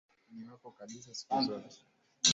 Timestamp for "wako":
0.47-0.71